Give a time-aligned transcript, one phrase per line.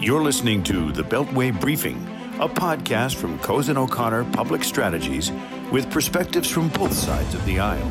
[0.00, 2.06] You're listening to the Beltway Briefing,
[2.38, 5.32] a podcast from Cozen O'Connor Public Strategies
[5.72, 7.90] with perspectives from both sides of the aisle.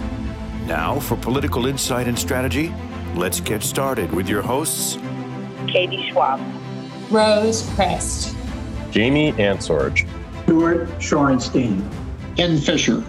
[0.68, 2.74] Now, for political insight and strategy,
[3.14, 4.98] let's get started with your hosts
[5.68, 6.40] Katie Schwab,
[7.12, 8.38] Rose Christ,
[8.90, 10.08] Jamie Ansorge,
[10.44, 11.84] Stuart Shorenstein,
[12.38, 13.04] Ken Fisher.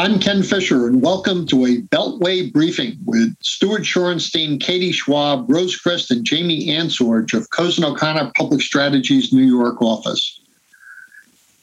[0.00, 5.76] I'm Ken Fisher, and welcome to a Beltway briefing with Stuart Shorenstein, Katie Schwab, Rose
[5.76, 10.40] Christ, and Jamie Ansorge of Cozen O'Connor Public Strategies New York office.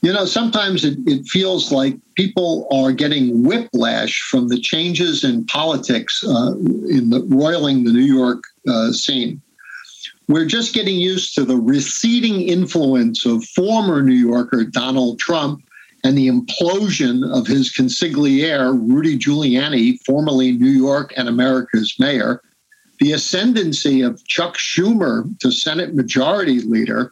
[0.04, 5.44] You know, sometimes it, it feels like people are getting whiplash from the changes in
[5.46, 6.52] politics uh,
[6.90, 9.42] in the roiling the New York uh, scene.
[10.28, 15.64] We're just getting used to the receding influence of former New Yorker Donald Trump
[16.04, 22.42] and the implosion of his consigliere, Rudy Giuliani, formerly New York and America's mayor,
[23.00, 27.12] the ascendancy of Chuck Schumer to Senate Majority Leader,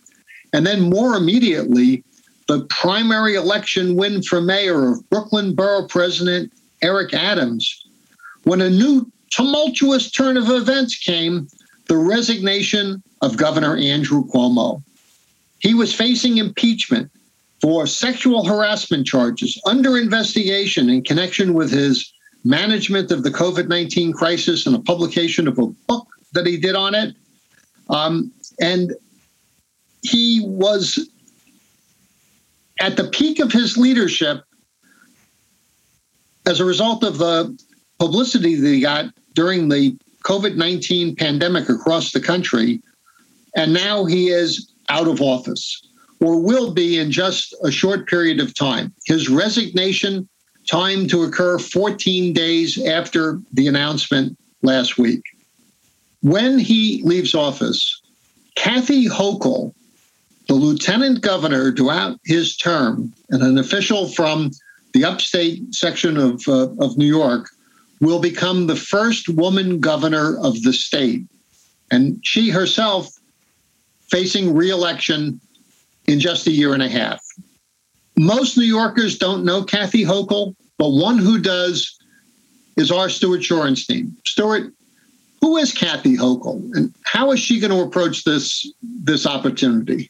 [0.53, 2.03] and then more immediately,
[2.47, 7.87] the primary election win for mayor of Brooklyn Borough President Eric Adams.
[8.43, 11.47] When a new tumultuous turn of events came,
[11.87, 14.81] the resignation of Governor Andrew Cuomo.
[15.59, 17.11] He was facing impeachment
[17.65, 22.13] for sexual harassment charges under investigation in connection with his
[22.43, 26.75] management of the COVID 19 crisis and a publication of a book that he did
[26.75, 27.15] on it.
[27.89, 28.93] Um, and
[30.03, 31.09] he was
[32.81, 34.43] at the peak of his leadership
[36.45, 37.59] as a result of the
[37.97, 42.79] publicity that he got during the COVID 19 pandemic across the country.
[43.55, 45.81] And now he is out of office
[46.25, 48.91] or will be in just a short period of time.
[49.05, 50.27] His resignation
[50.67, 55.21] time to occur 14 days after the announcement last week.
[56.21, 58.01] When he leaves office,
[58.55, 59.75] Kathy Hochul,
[60.47, 64.49] the lieutenant governor throughout his term, and an official from
[64.95, 67.49] the upstate section of, uh, of New York,
[68.01, 71.21] will become the first woman governor of the state.
[71.91, 73.11] And she herself
[74.09, 75.39] facing reelection
[76.07, 77.21] in just a year and a half.
[78.17, 81.97] Most New Yorkers don't know Kathy Hochul, but one who does
[82.77, 84.11] is our Stuart Shorenstein.
[84.25, 84.73] Stuart,
[85.41, 90.09] who is Kathy Hochul, and how is she going to approach this this opportunity?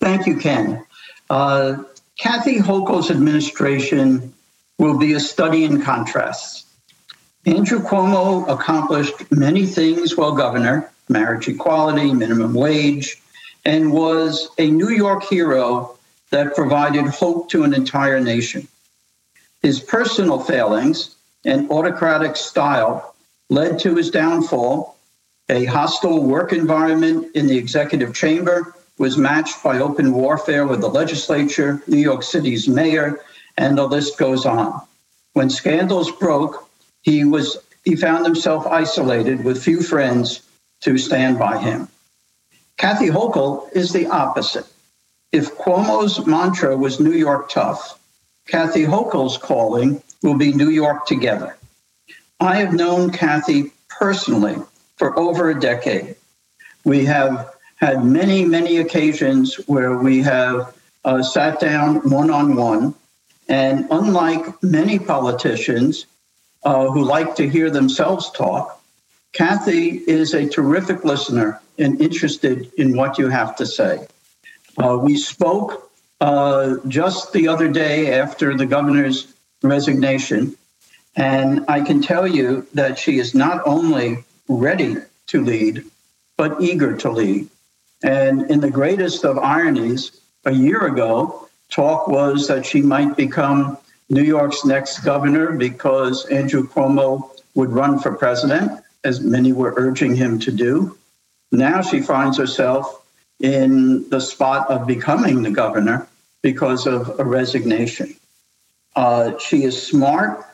[0.00, 0.84] Thank you, Ken.
[1.30, 1.82] Uh,
[2.18, 4.32] Kathy Hochul's administration
[4.78, 6.64] will be a study in contrasts.
[7.44, 13.22] Andrew Cuomo accomplished many things while governor marriage equality, minimum wage,
[13.66, 15.98] and was a New York hero
[16.30, 18.66] that provided hope to an entire nation.
[19.60, 23.16] His personal failings and autocratic style
[23.50, 24.96] led to his downfall.
[25.48, 30.88] A hostile work environment in the executive chamber was matched by open warfare with the
[30.88, 33.20] legislature, New York City's mayor,
[33.58, 34.80] and the list goes on.
[35.32, 36.68] When scandals broke,
[37.02, 40.42] he was he found himself isolated with few friends
[40.82, 41.88] to stand by him.
[42.78, 44.66] Kathy Hochul is the opposite.
[45.32, 47.98] If Cuomo's mantra was New York tough,
[48.46, 51.56] Kathy Hochul's calling will be New York together.
[52.38, 54.56] I have known Kathy personally
[54.96, 56.16] for over a decade.
[56.84, 62.94] We have had many, many occasions where we have uh, sat down one on one.
[63.48, 66.06] And unlike many politicians
[66.64, 68.75] uh, who like to hear themselves talk,
[69.32, 74.06] Kathy is a terrific listener and interested in what you have to say.
[74.78, 80.56] Uh, we spoke uh, just the other day after the governor's resignation,
[81.16, 84.96] and I can tell you that she is not only ready
[85.28, 85.84] to lead,
[86.36, 87.48] but eager to lead.
[88.02, 93.78] And in the greatest of ironies, a year ago, talk was that she might become
[94.08, 100.16] New York's next governor because Andrew Cuomo would run for president, as many were urging
[100.16, 100.98] him to do.
[101.52, 103.06] Now she finds herself
[103.38, 106.08] in the spot of becoming the governor
[106.42, 108.16] because of a resignation.
[108.96, 110.44] Uh, she is smart,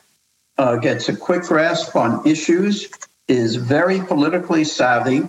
[0.57, 2.89] uh, gets a quick grasp on issues,
[3.27, 5.27] is very politically savvy,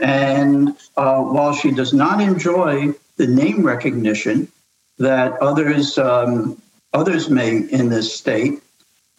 [0.00, 4.46] and uh, while she does not enjoy the name recognition
[4.98, 6.60] that others um,
[6.92, 8.62] others may in this state,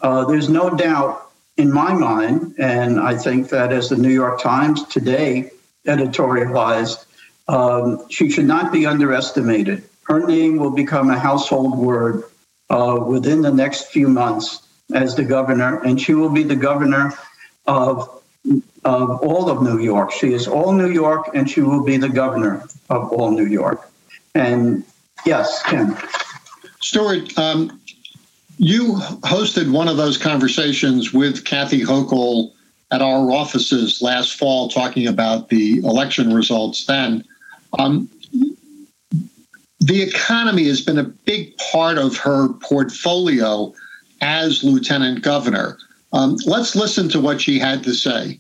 [0.02, 1.23] uh, there's no doubt
[1.58, 5.52] in my mind, and I think that as the New York Times today
[5.86, 7.06] editorialized,
[7.48, 9.84] um, she should not be underestimated.
[10.04, 12.24] Her name will become a household word
[12.70, 17.14] uh, within the next few months as the governor, and she will be the governor
[17.66, 18.22] of
[18.84, 20.12] of all of New York.
[20.12, 23.90] She is all New York, and she will be the governor of all New York.
[24.36, 24.84] And
[25.26, 25.96] yes, Kim.
[26.82, 27.80] Stuart, um,
[28.58, 32.52] you hosted one of those conversations with Kathy Hochul
[32.92, 37.24] at our offices last fall, talking about the election results then.
[37.80, 38.10] Um,
[39.80, 43.74] the economy has been a big part of her portfolio
[44.22, 45.78] as lieutenant governor.
[46.14, 48.40] Um, let's listen to what she had to say.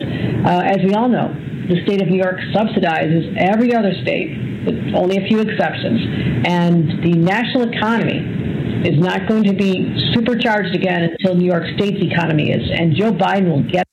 [0.00, 1.34] Uh, as we all know,
[1.68, 4.36] the state of New York subsidizes every other state,
[4.66, 6.00] with only a few exceptions.
[6.44, 8.41] And the national economy
[8.86, 12.70] is not going to be supercharged again until New York State's economy is.
[12.70, 13.86] And Joe Biden will get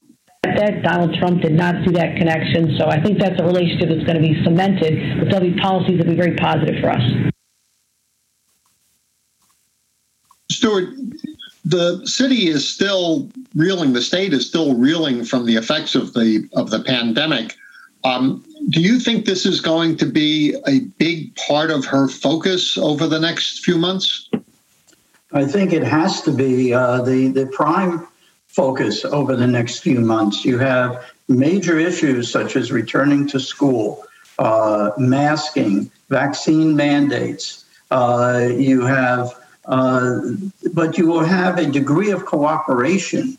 [0.44, 0.84] that.
[0.84, 2.76] Donald Trump did not see that connection.
[2.78, 5.98] So I think that's a relationship that's going to be cemented, but there'll be policies
[5.98, 7.02] that will be very positive for us.
[10.52, 10.90] Stuart,
[11.64, 13.94] the city is still reeling.
[13.94, 17.56] The state is still reeling from the effects of the of the pandemic.
[18.04, 22.78] Um, do you think this is going to be a big part of her focus
[22.78, 24.30] over the next few months?
[25.32, 28.08] I think it has to be uh, the the prime
[28.48, 30.44] focus over the next few months.
[30.44, 34.04] You have major issues such as returning to school,
[34.40, 37.66] uh, masking, vaccine mandates.
[37.92, 39.36] Uh, you have
[39.66, 40.20] uh,
[40.74, 43.38] but you will have a degree of cooperation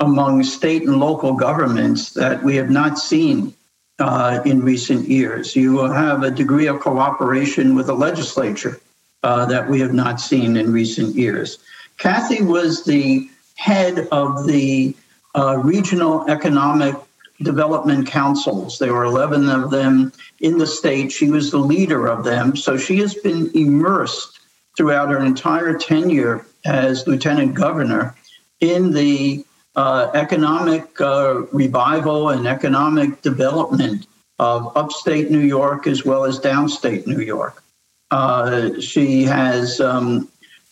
[0.00, 3.54] among state and local governments that we have not seen
[4.00, 5.54] uh, in recent years.
[5.54, 8.80] You will have a degree of cooperation with the legislature
[9.22, 11.58] uh, that we have not seen in recent years.
[11.98, 14.94] Kathy was the head of the
[15.34, 16.94] uh, regional economic
[17.42, 18.78] development councils.
[18.78, 21.12] There were 11 of them in the state.
[21.12, 22.56] She was the leader of them.
[22.56, 24.40] So she has been immersed
[24.76, 28.14] throughout her entire tenure as lieutenant governor
[28.60, 29.44] in the
[29.76, 34.06] uh, economic uh, revival and economic development
[34.38, 37.62] of upstate New York as well as downstate New York.
[38.10, 40.28] Uh, she has um,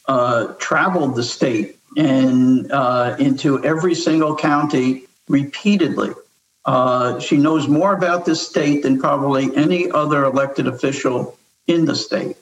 [0.06, 6.10] uh, traveled the state and uh, into every single county repeatedly.
[6.64, 11.94] Uh, she knows more about this state than probably any other elected official in the
[11.94, 12.36] state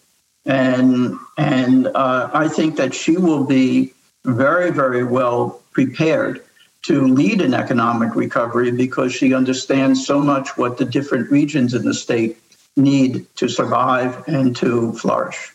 [0.47, 3.93] and and uh, I think that she will be
[4.25, 6.43] very very well prepared
[6.83, 11.85] to lead an economic recovery because she understands so much what the different regions in
[11.85, 12.39] the state
[12.77, 15.53] need to survive and to flourish.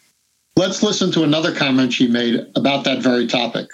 [0.56, 3.69] Let's listen to another comment she made about that very topic.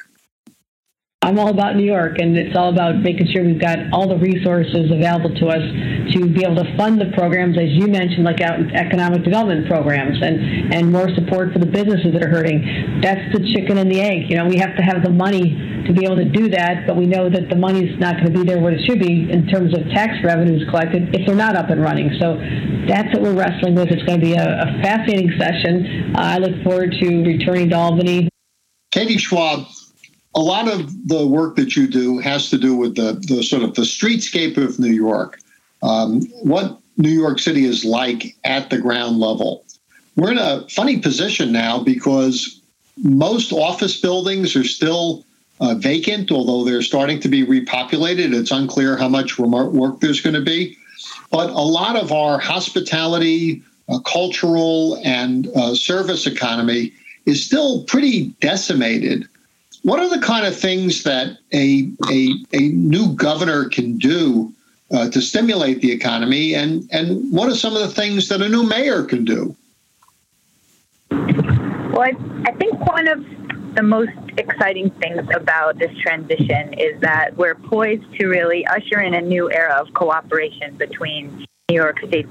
[1.24, 4.18] I'm all about New York, and it's all about making sure we've got all the
[4.18, 8.40] resources available to us to be able to fund the programs, as you mentioned, like
[8.40, 13.02] economic development programs and, and more support for the businesses that are hurting.
[13.02, 14.30] That's the chicken and the egg.
[14.30, 15.52] You know, we have to have the money
[15.86, 18.32] to be able to do that, but we know that the money's not going to
[18.32, 21.56] be there where it should be in terms of tax revenues collected if they're not
[21.56, 22.10] up and running.
[22.20, 22.38] So
[22.88, 23.90] that's what we're wrestling with.
[23.90, 26.16] It's going to be a, a fascinating session.
[26.16, 28.30] Uh, I look forward to returning to Albany.
[28.92, 29.68] Katie Schwab,
[30.36, 33.64] a lot of the work that you do has to do with the, the sort
[33.64, 35.40] of the streetscape of New York,
[35.84, 39.64] um, what New York City is like at the ground level.
[40.16, 42.62] We're in a funny position now because
[42.98, 45.24] most office buildings are still
[45.60, 48.34] uh, vacant, although they're starting to be repopulated.
[48.34, 50.78] It's unclear how much remote work there's going to be.
[51.32, 56.94] But a lot of our hospitality, uh, cultural, and uh, service economy
[57.26, 59.28] is still pretty decimated
[59.88, 64.52] what are the kind of things that a a, a new governor can do
[64.92, 68.50] uh, to stimulate the economy, and and what are some of the things that a
[68.50, 69.56] new mayor can do?
[71.10, 72.14] Well, I,
[72.46, 73.26] I think one of
[73.78, 79.14] the most exciting things about this transition is that we're poised to really usher in
[79.14, 82.28] a new era of cooperation between New York State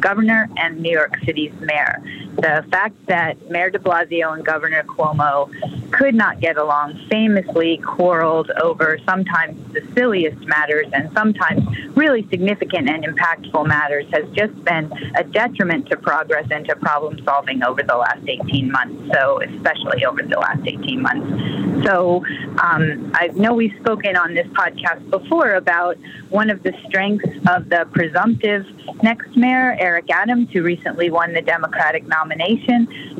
[0.00, 2.02] governor and New York City's mayor.
[2.36, 5.50] The fact that Mayor de Blasio and Governor Cuomo
[5.90, 11.62] could not get along famously quarreled over sometimes the silliest matters and sometimes
[11.96, 17.22] really significant and impactful matters has just been a detriment to progress and to problem
[17.24, 21.84] solving over the last 18 months, so especially over the last 18 months.
[21.86, 22.24] So
[22.62, 25.98] um, I know we've spoken on this podcast before about
[26.30, 28.66] one of the strengths of the presumptive
[29.02, 32.29] next mayor, Eric Adams, who recently won the Democratic nomination.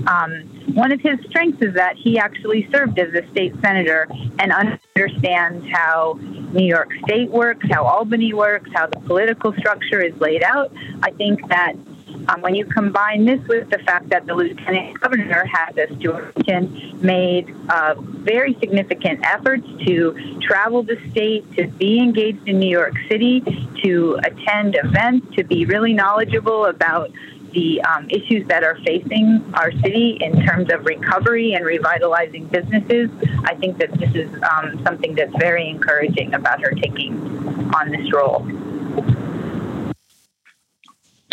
[0.06, 0.30] Um,
[0.74, 4.06] one of his strengths is that he actually served as a state senator
[4.38, 6.18] and understands how
[6.52, 10.72] New York State works, how Albany works, how the political structure is laid out.
[11.02, 11.74] I think that
[12.28, 16.36] Um, when you combine this with the fact that the lieutenant governor has, as Stuart
[17.00, 17.94] made uh,
[18.32, 19.94] very significant efforts to
[20.40, 23.40] travel the state, to be engaged in New York City,
[23.84, 27.10] to attend events, to be really knowledgeable about
[27.52, 33.10] the um, issues that are facing our city in terms of recovery and revitalizing businesses,
[33.44, 37.14] I think that this is um, something that's very encouraging about her taking
[37.74, 38.46] on this role.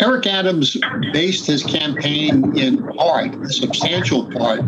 [0.00, 0.76] Eric Adams
[1.12, 4.60] based his campaign in part, a substantial part,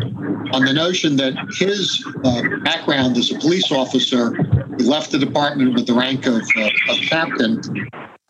[0.52, 4.34] on the notion that his uh, background as a police officer,
[4.76, 7.60] he left the department with the rank of, uh, of captain,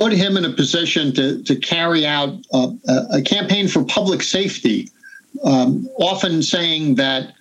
[0.01, 2.73] put him in a position to, to carry out uh,
[3.13, 4.89] a campaign for public safety,
[5.45, 7.35] um, often saying that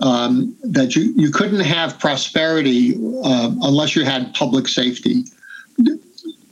[0.00, 2.94] um, that you, you couldn't have prosperity
[3.24, 5.24] uh, unless you had public safety.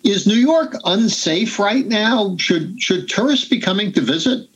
[0.05, 2.37] Is New York unsafe right now?
[2.39, 4.49] Should should tourists be coming to visit?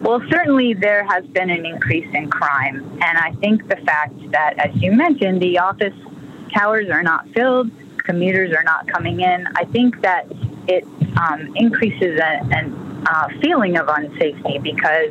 [0.00, 4.58] Well, certainly there has been an increase in crime, and I think the fact that,
[4.58, 5.94] as you mentioned, the office
[6.52, 7.70] towers are not filled,
[8.06, 9.46] commuters are not coming in.
[9.56, 10.26] I think that
[10.68, 10.84] it
[11.18, 15.10] um, increases a, uh, feeling of unsafety because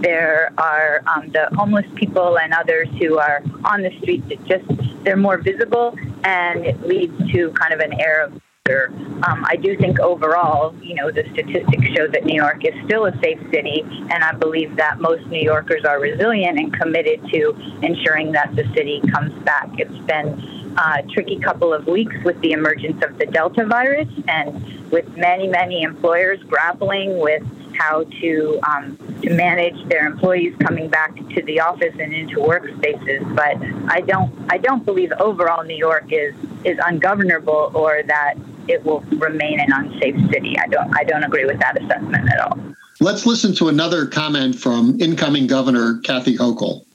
[0.00, 4.26] there are um, the homeless people and others who are on the streets.
[4.30, 4.64] It just
[5.04, 9.76] they're more visible, and it leads to kind of an air of um, I do
[9.76, 13.82] think overall, you know, the statistics show that New York is still a safe city,
[14.10, 18.64] and I believe that most New Yorkers are resilient and committed to ensuring that the
[18.74, 19.68] city comes back.
[19.78, 24.90] It's been uh, tricky couple of weeks with the emergence of the Delta virus and
[24.90, 27.42] with many, many employers grappling with
[27.78, 33.34] how to um, to manage their employees coming back to the office and into workspaces.
[33.34, 33.56] But
[33.90, 38.34] I don't I don't believe overall New York is is ungovernable or that
[38.68, 40.58] it will remain an unsafe city.
[40.58, 42.58] I don't I don't agree with that assessment at all.
[42.98, 46.85] Let's listen to another comment from incoming Governor Kathy Hochul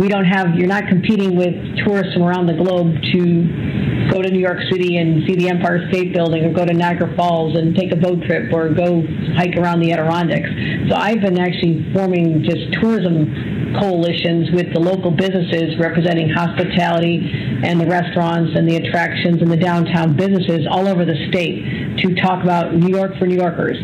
[0.00, 1.52] we don't have you're not competing with
[1.84, 5.90] tourists from around the globe to go to New York City and see the Empire
[5.90, 9.02] State Building or go to Niagara Falls and take a boat trip or go
[9.34, 10.48] hike around the Adirondacks.
[10.88, 17.80] So I've been actually forming just tourism coalitions with the local businesses representing hospitality and
[17.80, 22.44] the restaurants and the attractions and the downtown businesses all over the state to talk
[22.44, 23.78] about New York for New Yorkers.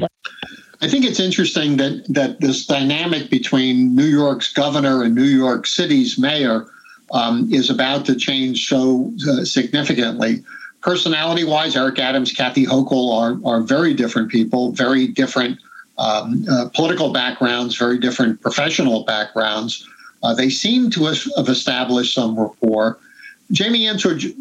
[0.85, 5.67] I think it's interesting that that this dynamic between New York's governor and New York
[5.67, 6.67] City's mayor
[7.11, 10.45] um, is about to change so uh, significantly.
[10.83, 15.59] Personality wise, Eric Adams, Kathy Hochul are, are very different people, very different
[15.97, 19.89] um, uh, political backgrounds, very different professional backgrounds.
[20.23, 22.99] Uh, they seem to have established some rapport.
[23.53, 24.35] Jamie Ansorge,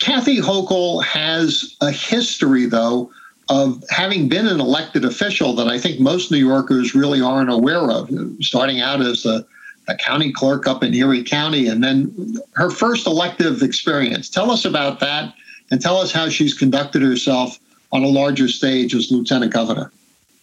[0.00, 3.10] Kathy Hochul has a history, though,
[3.48, 7.90] of having been an elected official that I think most New Yorkers really aren't aware
[7.90, 9.44] of, starting out as a,
[9.88, 14.28] a, county clerk up in Erie County and then her first elective experience.
[14.28, 15.32] Tell us about that
[15.70, 17.58] and tell us how she's conducted herself
[17.90, 19.90] on a larger stage as lieutenant governor.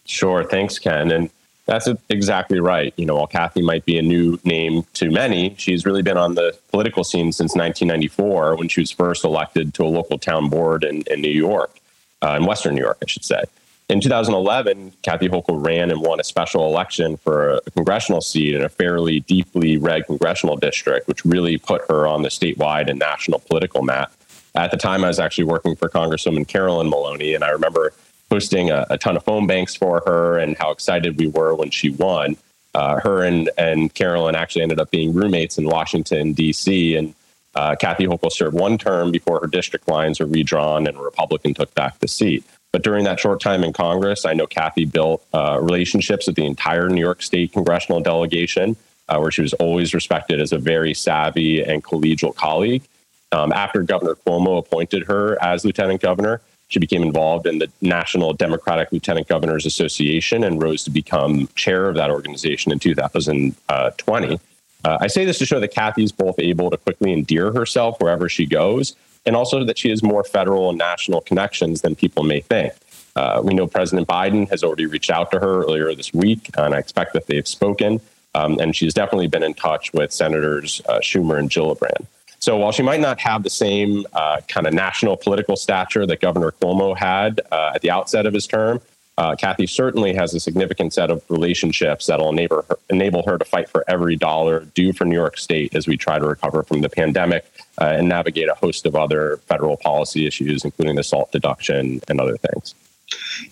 [0.06, 0.44] Sure.
[0.44, 1.12] Thanks, Ken.
[1.12, 1.30] And
[1.68, 2.94] that's exactly right.
[2.98, 6.36] You know, while Kathy might be a new name to many, she's really been on
[6.36, 10.84] the political scene since 1994 when she was first elected to a local town board
[10.84, 11.80] in, in New York
[12.26, 13.44] uh, in Western New York, I should say.
[13.88, 18.64] In 2011, Kathy Hochul ran and won a special election for a congressional seat in
[18.64, 23.40] a fairly deeply red congressional district, which really put her on the statewide and national
[23.40, 24.12] political map.
[24.56, 27.94] At the time, I was actually working for Congresswoman Carolyn Maloney, and I remember
[28.32, 31.70] hosting a, a ton of phone banks for her and how excited we were when
[31.70, 32.38] she won.
[32.74, 37.14] Uh, her and, and Carolyn actually ended up being roommates in Washington, D.C., and
[37.56, 41.54] uh, Kathy Hochul served one term before her district lines were redrawn and a Republican
[41.54, 42.44] took back the seat.
[42.72, 46.46] But during that short time in Congress, I know Kathy built uh, relationships with the
[46.46, 48.76] entire New York State congressional delegation,
[49.08, 52.84] uh, where she was always respected as a very savvy and collegial colleague.
[53.32, 58.34] Um, after Governor Cuomo appointed her as lieutenant governor, she became involved in the National
[58.34, 64.40] Democratic Lieutenant Governors Association and rose to become chair of that organization in 2020.
[64.86, 68.00] Uh, I say this to show that Kathy is both able to quickly endear herself
[68.00, 72.24] wherever she goes, and also that she has more federal and national connections than people
[72.24, 72.72] may think.
[73.16, 76.76] Uh, we know President Biden has already reached out to her earlier this week, and
[76.76, 78.00] I expect that they've spoken.
[78.36, 82.06] Um, and she's definitely been in touch with Senators uh, Schumer and Gillibrand.
[82.38, 86.20] So while she might not have the same uh, kind of national political stature that
[86.20, 88.82] Governor Cuomo had uh, at the outset of his term,
[89.18, 93.46] uh, Kathy certainly has a significant set of relationships that'll enable her, enable her to
[93.46, 96.82] fight for every dollar due for New York State as we try to recover from
[96.82, 97.46] the pandemic
[97.80, 102.20] uh, and navigate a host of other federal policy issues, including the SALT deduction and
[102.20, 102.76] other things.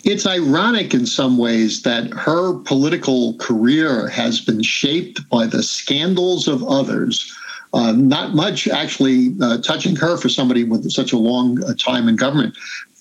[0.03, 6.47] It's ironic in some ways that her political career has been shaped by the scandals
[6.47, 7.33] of others.
[7.73, 12.07] Uh, not much actually uh, touching her for somebody with such a long uh, time
[12.07, 12.55] in government.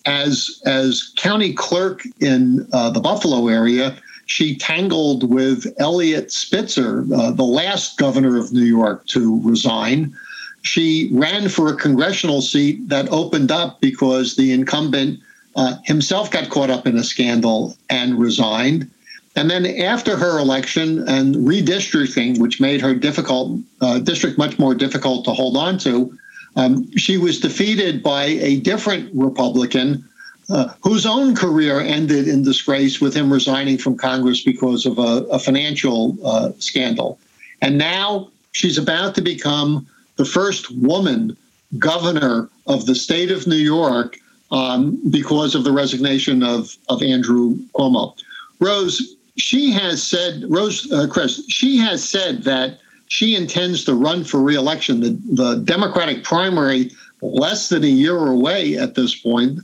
[0.05, 7.31] As as county clerk in uh, the Buffalo area, she tangled with Eliot Spitzer, uh,
[7.33, 10.15] the last governor of New York to resign.
[10.63, 15.21] She ran for a congressional seat that opened up because the incumbent
[15.57, 18.91] uh, himself got caught up in a scandal and resigned.
[19.35, 24.75] And then after her election and redistricting, which made her difficult uh, district much more
[24.75, 26.17] difficult to hold on to,
[26.57, 30.05] um, she was defeated by a different Republican
[30.51, 35.25] uh, whose own career ended in disgrace with him resigning from Congress because of a,
[35.31, 37.19] a financial uh, scandal.
[37.63, 41.37] And now she's about to become the first woman
[41.79, 44.19] governor of the state of New York
[44.51, 48.15] um, because of the resignation of, of Andrew Cuomo.
[48.61, 52.79] Rose, she has said, Rose uh, Chris, she has said that
[53.13, 55.01] she intends to run for reelection.
[55.01, 56.91] The, the Democratic primary,
[57.21, 59.59] less than a year away at this point.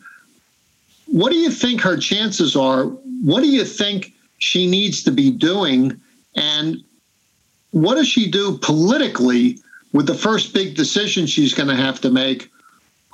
[1.07, 2.85] What do you think her chances are?
[3.25, 5.99] What do you think she needs to be doing?
[6.37, 6.85] And
[7.71, 9.59] what does she do politically
[9.95, 12.51] with the first big decision she's going to have to make?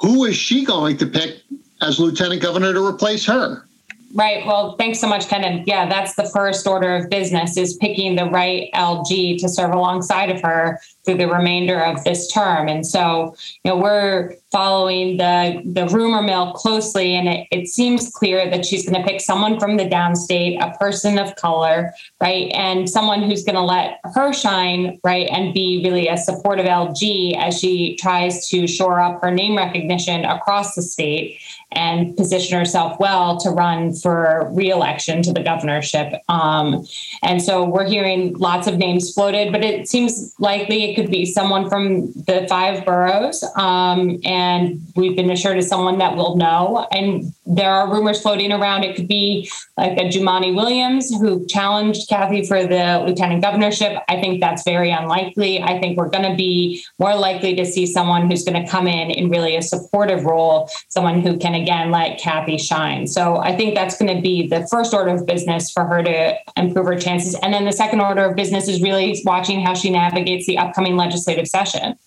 [0.01, 1.45] Who is she going to pick
[1.81, 3.67] as lieutenant governor to replace her.
[4.17, 4.47] Right.
[4.47, 5.43] Well, thanks so much, Ken.
[5.43, 9.73] And yeah, that's the first order of business is picking the right LG to serve
[9.73, 12.69] alongside of her through the remainder of this term.
[12.69, 18.09] And so, you know, we're following the the rumor mill closely, and it, it seems
[18.13, 22.53] clear that she's going to pick someone from the downstate, a person of color, right,
[22.53, 27.37] and someone who's going to let her shine, right, and be really a supportive LG
[27.37, 31.41] as she tries to shore up her name recognition across the state
[31.75, 36.15] and position herself well to run for reelection to the governorship.
[36.29, 36.87] Um,
[37.23, 41.27] and so we're hearing lots of names floated, but it seems likely it could be
[41.27, 43.45] someone from the five boroughs.
[43.57, 46.87] Um, and we've been assured of someone that will know.
[46.93, 48.85] And there are rumors floating around.
[48.85, 54.03] It could be like a Jumaane Williams who challenged Kathy for the lieutenant governorship.
[54.09, 55.63] I think that's very unlikely.
[55.63, 58.87] I think we're going to be more likely to see someone who's going to come
[58.87, 63.07] in in really a supportive role, someone who can again let Kathy shine.
[63.07, 66.37] So I think that's going to be the first order of business for her to
[66.57, 67.35] improve her chances.
[67.37, 70.97] And then the second order of business is really watching how she navigates the upcoming
[70.97, 71.99] legislative session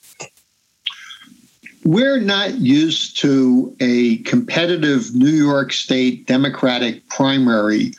[1.87, 7.93] we're not used to a competitive New York State Democratic primary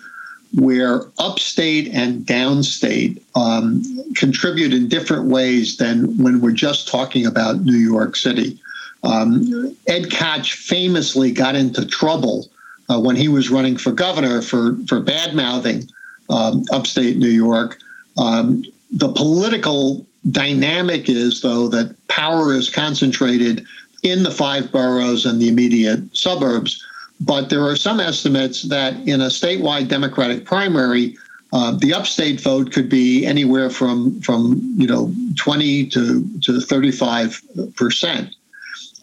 [0.55, 3.83] where upstate and downstate um,
[4.15, 8.59] contribute in different ways than when we're just talking about New York City.
[9.03, 12.49] Um, Ed Koch famously got into trouble
[12.91, 15.89] uh, when he was running for governor for, for bad mouthing
[16.31, 17.79] um, upstate New York.
[18.17, 23.67] Um, the political dynamic is, though, that power is concentrated
[24.03, 26.85] in the five boroughs and the immediate suburbs.
[27.21, 31.17] But there are some estimates that in a statewide Democratic primary,
[31.53, 37.43] uh, the upstate vote could be anywhere from from you know 20 to to 35
[37.75, 38.35] percent.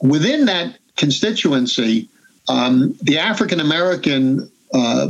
[0.10, 2.08] Within that constituency,
[2.48, 5.08] um, the African American uh,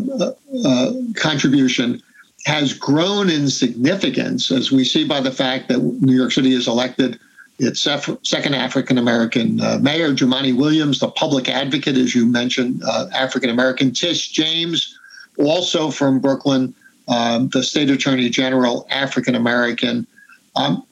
[0.66, 2.02] uh, contribution
[2.46, 6.68] has grown in significance, as we see by the fact that New York City has
[6.68, 7.20] elected
[7.58, 13.08] its second African American uh, mayor, Jumaane Williams, the public advocate, as you mentioned, uh,
[13.14, 13.92] African American.
[13.92, 14.98] Tish James,
[15.40, 16.74] also from Brooklyn,
[17.08, 20.06] um, the state attorney general, African American.
[20.56, 20.86] Um,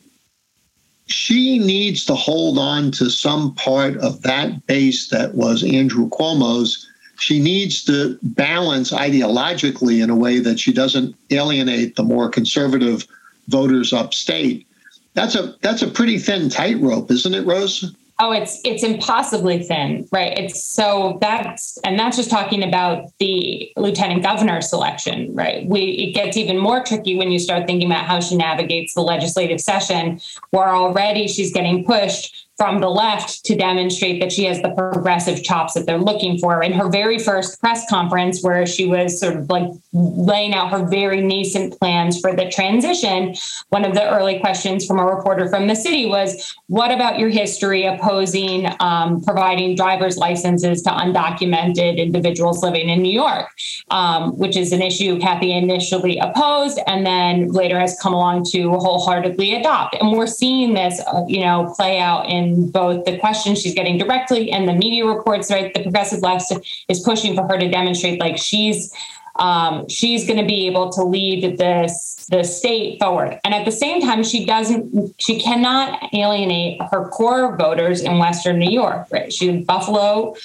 [1.13, 6.89] she needs to hold on to some part of that base that was Andrew Cuomo's.
[7.19, 13.06] She needs to balance ideologically in a way that she doesn't alienate the more conservative
[13.47, 14.65] voters upstate
[15.13, 17.95] that's a that's a pretty thin tightrope, isn't it, Rose?
[18.19, 20.38] Oh, it's it's impossibly thin, right?
[20.38, 25.67] It's so that's and that's just talking about the lieutenant governor selection, right?
[25.67, 29.02] We it gets even more tricky when you start thinking about how she navigates the
[29.02, 30.21] legislative session,
[30.52, 35.44] where already she's getting pushed from the left to demonstrate that she has the progressive
[35.44, 36.62] chops that they're looking for.
[36.62, 40.86] In her very first press conference, where she was sort of like laying out her
[40.86, 43.34] very nascent plans for the transition,
[43.70, 47.30] one of the early questions from a reporter from the city was, What about your
[47.30, 53.50] history opposing um, providing driver's licenses to undocumented individuals living in New York?
[53.89, 58.72] Um, which is an issue Kathy initially opposed and then later has come along to
[58.72, 59.96] wholeheartedly adopt.
[59.96, 63.73] And we're seeing this, uh, you know, play out in in both the questions she's
[63.73, 65.73] getting directly and the media reports, right?
[65.73, 66.51] The progressive left
[66.89, 68.93] is pushing for her to demonstrate like she's
[69.38, 73.39] um, she's going to be able to lead this the state forward.
[73.43, 78.60] And at the same time, she doesn't she cannot alienate her core voters in Western
[78.60, 79.08] New York.
[79.12, 79.34] Right?
[79.34, 80.36] She's Buffalo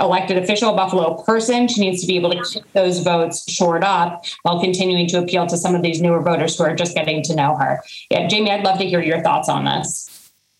[0.00, 1.66] elected official, Buffalo person.
[1.68, 5.46] She needs to be able to keep those votes shored up while continuing to appeal
[5.48, 7.82] to some of these newer voters who are just getting to know her.
[8.10, 10.15] Yeah, Jamie, I'd love to hear your thoughts on this.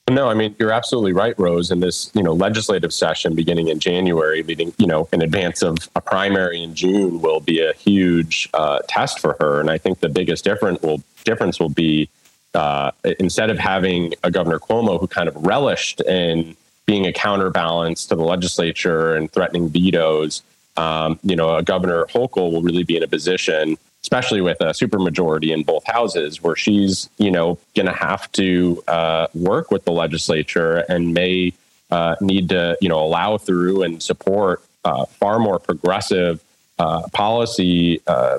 [0.09, 1.73] No, I mean you're absolutely right, Rose.
[1.73, 5.77] In this, you know, legislative session beginning in January, leading, you know, in advance of
[5.97, 9.61] a primary in June, will be a huge uh, test for her.
[9.61, 12.09] And I think the biggest difference will difference will be
[12.55, 18.07] uh, instead of having a Governor Cuomo who kind of relished in being a counterbalance
[18.07, 20.43] to the legislature and threatening vetoes,
[20.77, 24.67] um, you know, a Governor Hochul will really be in a position, especially with a
[24.67, 29.85] supermajority in both houses, where she's, you know, going to have to uh, work with
[29.85, 31.53] the legislature and may
[31.91, 36.41] uh, need to, you know, allow through and support uh, far more progressive
[36.79, 38.39] uh, policy uh,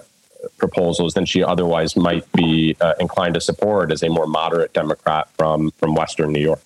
[0.58, 5.27] proposals than she otherwise might be uh, inclined to support as a more moderate Democrat
[5.38, 6.62] from from Western New York.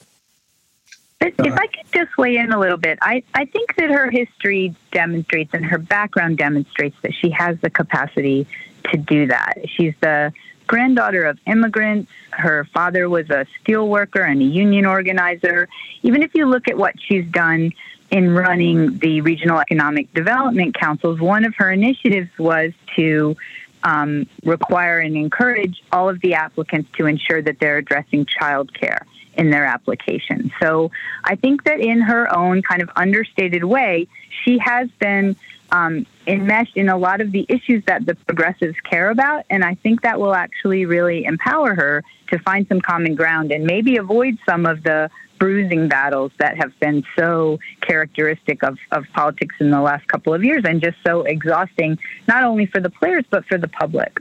[1.21, 4.75] If I could just weigh in a little bit, I, I think that her history
[4.91, 8.47] demonstrates and her background demonstrates that she has the capacity
[8.91, 9.57] to do that.
[9.67, 10.34] She's the
[10.65, 12.12] granddaughter of immigrants.
[12.31, 15.67] Her father was a steel worker and a union organizer.
[16.01, 17.71] Even if you look at what she's done
[18.10, 23.36] in running the regional economic development councils, one of her initiatives was to
[23.84, 29.05] um, require and encourage all of the applicants to ensure that they're addressing child care
[29.35, 30.51] in their application.
[30.61, 30.91] So
[31.23, 34.07] I think that in her own kind of understated way,
[34.43, 35.35] she has been
[35.71, 39.45] um, enmeshed in a lot of the issues that the progressives care about.
[39.49, 43.65] And I think that will actually really empower her to find some common ground and
[43.65, 49.55] maybe avoid some of the bruising battles that have been so characteristic of, of politics
[49.59, 53.25] in the last couple of years and just so exhausting, not only for the players,
[53.29, 54.19] but for the public.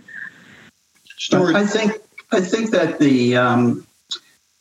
[1.18, 1.54] Stuart.
[1.54, 1.92] I think
[2.32, 3.86] I think that the um,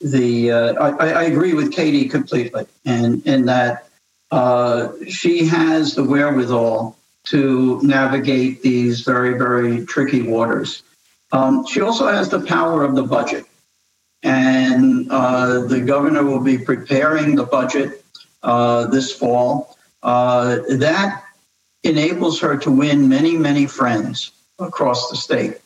[0.01, 3.89] the uh, I, I, agree with Katie completely, and in that
[4.31, 10.83] uh, she has the wherewithal to navigate these very very tricky waters.
[11.31, 13.45] Um, she also has the power of the budget,
[14.23, 18.03] and uh, the governor will be preparing the budget
[18.41, 19.77] uh, this fall.
[20.01, 21.23] Uh, that
[21.83, 25.57] enables her to win many many friends across the state,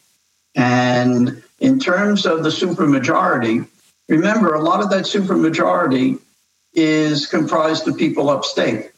[0.55, 3.67] and in terms of the supermajority
[4.09, 6.19] Remember, a lot of that supermajority
[6.73, 8.91] is comprised of people upstate.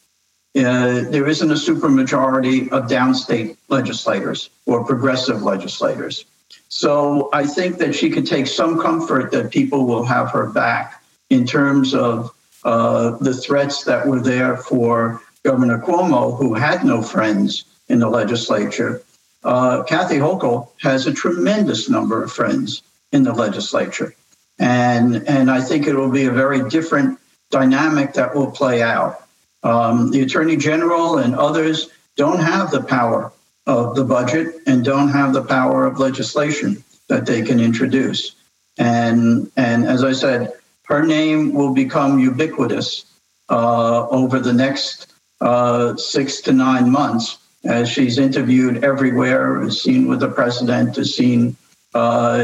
[0.57, 6.25] Uh, there isn't a supermajority of downstate legislators or progressive legislators.
[6.69, 11.03] So I think that she could take some comfort that people will have her back
[11.29, 12.31] in terms of
[12.63, 18.09] uh, the threats that were there for Governor Cuomo, who had no friends in the
[18.09, 19.03] legislature.
[19.43, 24.15] Uh, Kathy Hochul has a tremendous number of friends in the legislature
[24.59, 27.19] and and I think it will be a very different
[27.51, 29.23] dynamic that will play out.
[29.63, 33.31] Um, the attorney general and others don't have the power
[33.67, 38.35] of the budget and don't have the power of legislation that they can introduce.
[38.77, 43.05] And and as I said, her name will become ubiquitous
[43.49, 50.07] uh, over the next uh, six to nine months as she's interviewed everywhere, is seen
[50.07, 51.55] with the president, is seen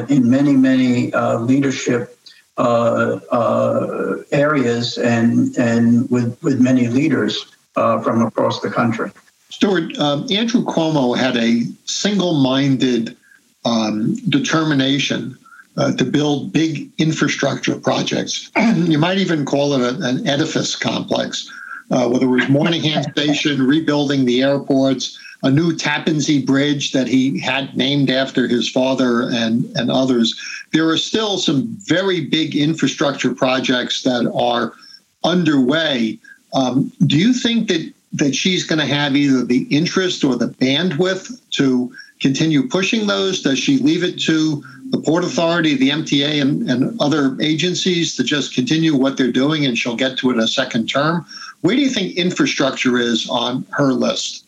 [0.09, 2.17] in many, many uh, leadership
[2.57, 9.09] uh, uh, areas and, and with, with many leaders uh, from across the country.
[9.49, 13.17] Stuart, um, Andrew Cuomo had a single minded
[13.65, 15.37] um, determination
[15.77, 18.51] uh, to build big infrastructure projects.
[18.75, 21.49] you might even call it a, an edifice complex,
[21.91, 27.07] uh, whether it was Moynihan Station, rebuilding the airports, a new Tappan Zee Bridge that
[27.07, 30.39] he had named after his father and, and others.
[30.71, 34.73] There are still some very big infrastructure projects that are
[35.23, 36.19] underway.
[36.53, 40.49] Um, do you think that, that she's going to have either the interest or the
[40.49, 43.41] bandwidth to continue pushing those?
[43.41, 48.23] Does she leave it to the Port Authority, the MTA, and, and other agencies to
[48.23, 51.25] just continue what they're doing and she'll get to it a second term?
[51.61, 54.40] Where do you think infrastructure is on her list?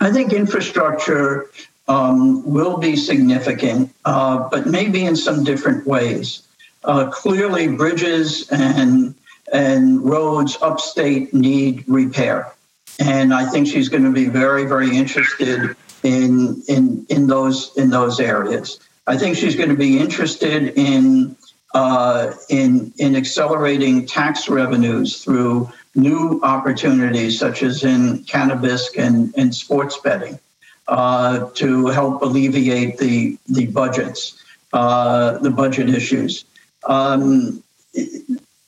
[0.00, 1.50] I think infrastructure
[1.88, 6.42] um, will be significant, uh, but maybe in some different ways.
[6.84, 9.14] Uh, clearly, bridges and
[9.52, 12.52] and roads upstate need repair,
[12.98, 17.90] and I think she's going to be very, very interested in in in those in
[17.90, 18.80] those areas.
[19.06, 21.36] I think she's going to be interested in
[21.74, 29.54] uh, in in accelerating tax revenues through new opportunities such as in cannabis and, and
[29.54, 30.38] sports betting
[30.88, 36.44] uh, to help alleviate the the budgets, uh, the budget issues.
[36.84, 37.62] Um,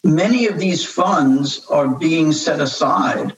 [0.05, 3.37] many of these funds are being set aside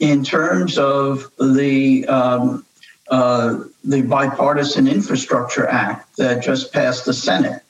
[0.00, 2.64] in terms of the um,
[3.08, 7.62] uh, the bipartisan infrastructure act that just passed the Senate.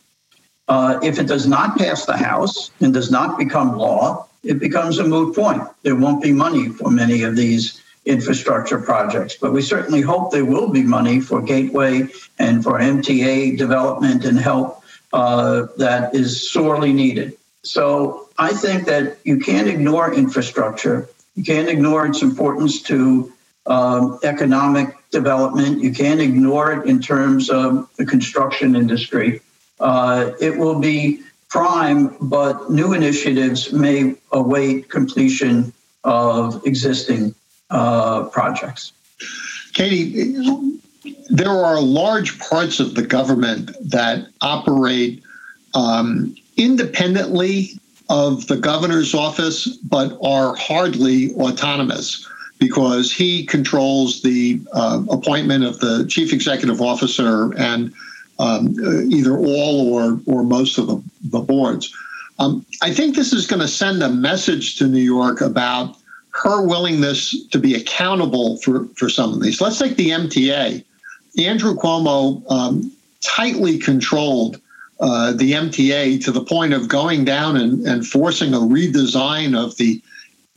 [0.66, 4.98] Uh, if it does not pass the House and does not become law, it becomes
[4.98, 5.62] a moot point.
[5.82, 10.44] There won't be money for many of these infrastructure projects, but we certainly hope there
[10.44, 16.92] will be money for Gateway and for MTA development and help uh, that is sorely
[16.92, 17.36] needed.
[17.62, 21.08] So I think that you can't ignore infrastructure.
[21.34, 23.32] You can't ignore its importance to
[23.66, 25.82] um, economic development.
[25.82, 29.40] You can't ignore it in terms of the construction industry.
[29.80, 35.72] Uh, it will be prime, but new initiatives may await completion
[36.04, 37.34] of existing
[37.70, 38.92] uh, projects.
[39.72, 40.36] Katie,
[41.28, 45.22] there are large parts of the government that operate
[45.74, 47.70] um, independently
[48.08, 52.28] of the governor's office, but are hardly autonomous
[52.58, 57.92] because he controls the uh, appointment of the chief executive officer and
[58.38, 58.74] um,
[59.10, 61.94] either all or or most of the, the boards.
[62.38, 65.96] Um, I think this is going to send a message to New York about
[66.30, 69.60] her willingness to be accountable for, for some of these.
[69.60, 70.84] Let's take the MTA.
[71.38, 74.60] Andrew Cuomo um, tightly controlled
[75.00, 79.76] uh, the MTA to the point of going down and, and forcing a redesign of
[79.76, 80.02] the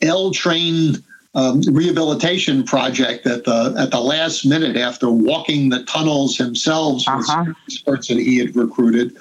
[0.01, 1.03] L train
[1.37, 7.45] um, rehabilitation project at the at the last minute after walking the tunnels himself uh-huh.
[7.45, 9.15] with experts that he had recruited.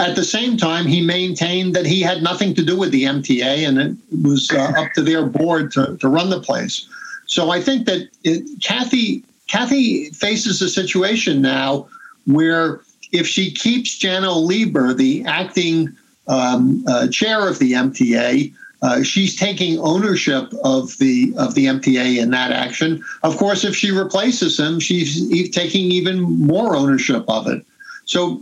[0.00, 3.66] At the same time, he maintained that he had nothing to do with the MTA
[3.66, 6.86] and it was uh, up to their board to, to run the place.
[7.26, 11.88] So I think that it, Kathy Kathy faces a situation now
[12.26, 15.96] where if she keeps Janno Lieber, the acting
[16.28, 22.18] um, uh, chair of the MTA, uh, she's taking ownership of the of the MTA
[22.18, 23.04] in that action.
[23.22, 27.64] Of course, if she replaces him, she's taking even more ownership of it.
[28.04, 28.40] So,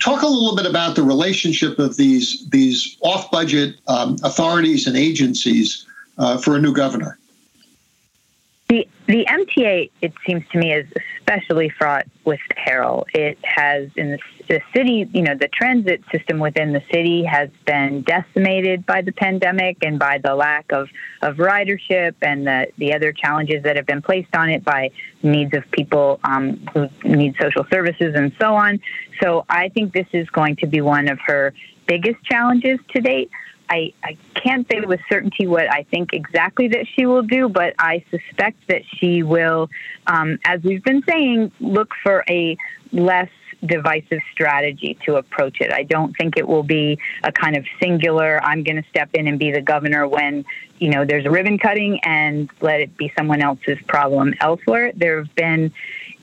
[0.00, 4.96] talk a little bit about the relationship of these these off budget um, authorities and
[4.96, 5.86] agencies
[6.18, 7.18] uh, for a new governor.
[8.70, 10.86] The the MTA, it seems to me, is
[11.18, 13.04] especially fraught with peril.
[13.12, 17.50] It has in the, the city, you know, the transit system within the city has
[17.66, 20.88] been decimated by the pandemic and by the lack of,
[21.22, 24.92] of ridership and the, the other challenges that have been placed on it by
[25.24, 28.78] needs of people um, who need social services and so on.
[29.20, 31.52] So I think this is going to be one of her
[31.88, 33.32] biggest challenges to date.
[33.70, 37.74] I, I can't say with certainty what I think exactly that she will do, but
[37.78, 39.70] I suspect that she will,
[40.08, 42.56] um, as we've been saying, look for a
[42.92, 43.30] less
[43.64, 45.72] divisive strategy to approach it.
[45.72, 49.28] I don't think it will be a kind of singular, I'm going to step in
[49.28, 50.44] and be the governor when,
[50.78, 54.92] you know, there's a ribbon cutting and let it be someone else's problem elsewhere.
[54.96, 55.72] There have been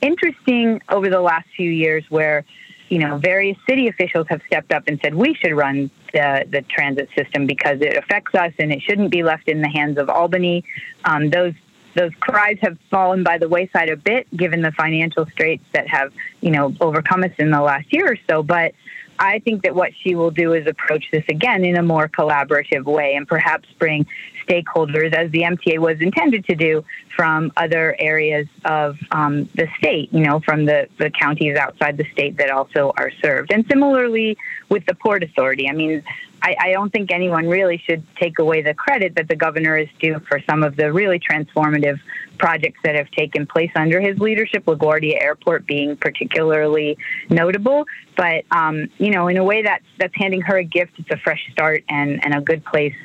[0.02, 2.44] interesting over the last few years where
[2.90, 6.62] you know, various city officials have stepped up and said we should run the, the
[6.64, 10.10] transit system because it affects us and it shouldn't be left in the hands of
[10.10, 10.64] Albany.
[11.06, 11.54] Um, those
[11.96, 16.14] those cries have fallen by the wayside a bit given the financial straits that have
[16.42, 18.44] you know overcome us in the last year or so.
[18.44, 18.74] But
[19.20, 22.86] I think that what she will do is approach this again in a more collaborative
[22.86, 24.06] way and perhaps bring
[24.48, 26.84] stakeholders, as the MTA was intended to do,
[27.16, 32.06] from other areas of um, the state, you know, from the, the counties outside the
[32.12, 33.52] state that also are served.
[33.52, 34.38] And similarly
[34.70, 35.70] with the Port Authority.
[35.70, 36.04] I mean,
[36.42, 39.90] I, I, don't think anyone really should take away the credit that the governor is
[40.00, 42.00] due for some of the really transformative
[42.38, 46.98] projects that have taken place under his leadership, LaGuardia Airport being particularly
[47.30, 47.86] notable.
[48.16, 50.94] But um, you know, in a way that's that's handing her a gift.
[50.98, 52.96] It's a fresh start and, and a good place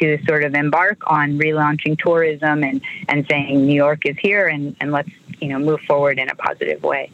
[0.00, 4.76] to sort of embark on relaunching tourism and, and saying New York is here and,
[4.80, 7.10] and let's, you know, move forward in a positive way.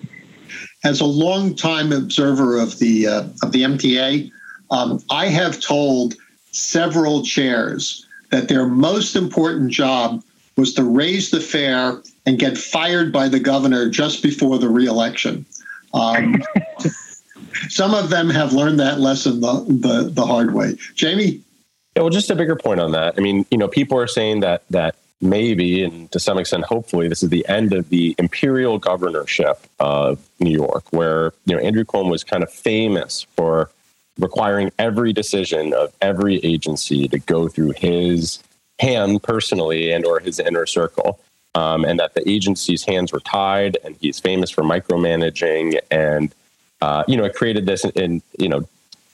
[0.85, 4.31] As a longtime observer of the uh, of the MTA,
[4.71, 6.15] um, I have told
[6.53, 10.23] several chairs that their most important job
[10.57, 15.45] was to raise the fare and get fired by the governor just before the reelection.
[15.95, 16.43] Um,
[17.69, 20.77] some of them have learned that lesson the, the, the hard way.
[20.95, 21.43] Jamie?
[21.95, 23.15] Yeah, well, just a bigger point on that.
[23.17, 27.09] I mean, you know, people are saying that that maybe, and to some extent, hopefully,
[27.09, 31.85] this is the end of the imperial governorship of New York, where you know Andrew
[31.85, 33.71] Cuomo was kind of famous for
[34.19, 38.43] requiring every decision of every agency to go through his
[38.79, 41.19] hand personally and or his inner circle.
[41.55, 46.35] Um, and that the agency's hands were tied, and he's famous for micromanaging, and
[46.83, 48.69] uh, you know, it created this in you know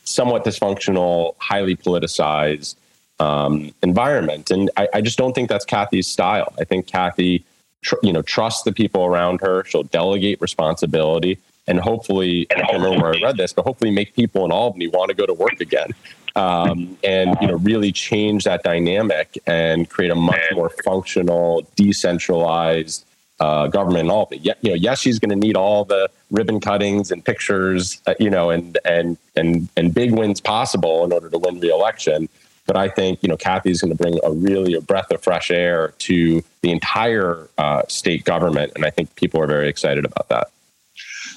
[0.05, 2.75] somewhat dysfunctional, highly politicized
[3.21, 4.51] um, environment.
[4.51, 6.53] And I, I, just don't think that's Kathy's style.
[6.59, 7.45] I think Kathy,
[7.83, 9.65] tr- you know, trusts the people around her.
[9.65, 14.15] She'll delegate responsibility, and hopefully, I don't remember where I read this, but hopefully, make
[14.15, 15.91] people in Albany want to go to work again.
[16.35, 23.05] Um, and you know, really change that dynamic and create a much more functional, decentralized
[23.43, 24.41] uh, government in Albany.
[24.45, 24.59] it.
[24.63, 28.31] you know, yes, she's going to need all the ribbon cuttings and pictures, uh, you
[28.31, 32.29] know, and and and and big wins possible in order to win re-election.
[32.67, 35.51] But I think you know Kathy's going to bring a really a breath of fresh
[35.51, 40.29] air to the entire uh, state government, and I think people are very excited about
[40.29, 40.52] that.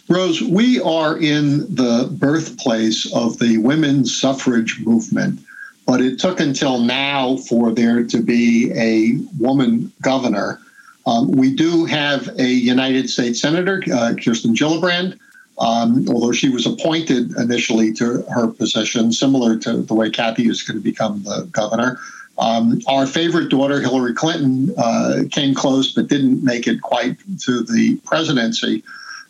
[0.07, 5.39] Rose, we are in the birthplace of the women's suffrage movement,
[5.87, 10.59] but it took until now for there to be a woman governor.
[11.07, 15.17] Um, we do have a United States Senator, uh, Kirsten Gillibrand,
[15.57, 20.61] um, although she was appointed initially to her position, similar to the way Kathy is
[20.61, 21.99] going to become the governor.
[22.37, 27.63] Um, our favorite daughter, Hillary Clinton, uh, came close but didn't make it quite to
[27.63, 28.83] the presidency.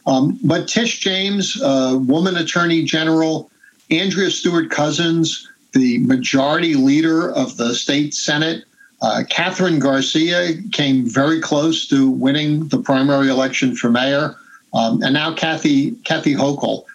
[0.07, 3.49] Um, but Tish James, uh, woman attorney general,
[3.89, 8.65] Andrea Stewart Cousins, the majority leader of the state Senate,
[9.01, 14.35] uh, Kathryn Garcia came very close to winning the primary election for mayor,
[14.73, 16.85] um, and now Kathy Kathy Hochul.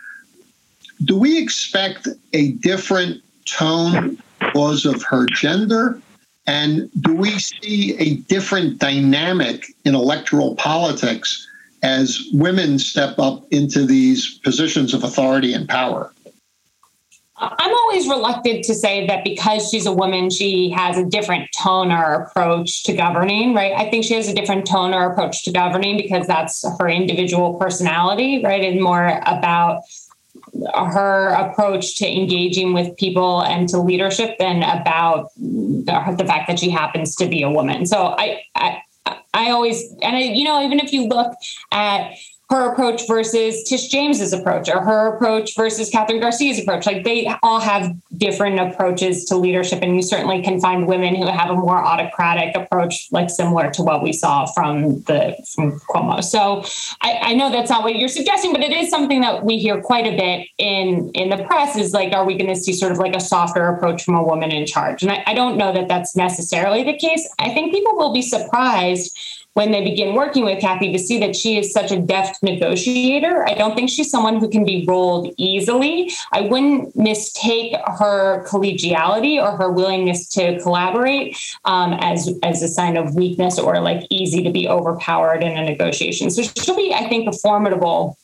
[1.05, 6.01] Do we expect a different tone because of her gender?
[6.47, 11.47] And do we see a different dynamic in electoral politics
[11.83, 16.13] as women step up into these positions of authority and power?
[17.43, 21.91] I'm always reluctant to say that because she's a woman, she has a different tone
[21.91, 23.73] or approach to governing, right?
[23.73, 27.55] I think she has a different tone or approach to governing because that's her individual
[27.55, 28.63] personality, right?
[28.63, 29.85] And more about
[30.75, 36.59] her approach to engaging with people and to leadership than about the, the fact that
[36.59, 37.87] she happens to be a woman.
[37.87, 38.83] So I, I
[39.33, 41.35] I always, and I, you know, even if you look
[41.71, 42.15] at
[42.51, 46.85] her approach versus Tish James's approach or her approach versus Kathryn Garcia's approach.
[46.85, 49.81] Like they all have different approaches to leadership.
[49.83, 53.83] And you certainly can find women who have a more autocratic approach, like similar to
[53.83, 56.25] what we saw from the from Cuomo.
[56.25, 56.65] So
[57.03, 59.81] I, I know that's not what you're suggesting, but it is something that we hear
[59.81, 62.91] quite a bit in in the press is like, are we going to see sort
[62.91, 65.03] of like a softer approach from a woman in charge?
[65.05, 67.29] And I, I don't know that that's necessarily the case.
[67.39, 69.17] I think people will be surprised
[69.55, 73.47] when they begin working with Kathy to see that she is such a deft negotiator.
[73.49, 76.13] I don't think she's someone who can be rolled easily.
[76.33, 82.97] I wouldn't mistake her collegiality or her willingness to collaborate um, as, as a sign
[82.97, 86.31] of weakness or like easy to be overpowered in a negotiation.
[86.31, 88.17] So she'll be, I think, a formidable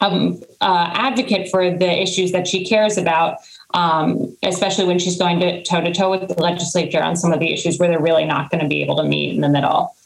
[0.00, 3.38] um, uh, advocate for the issues that she cares about.
[3.74, 7.40] Um, especially when she's going to toe to toe with the legislature on some of
[7.40, 9.96] the issues where they're really not going to be able to meet in the middle.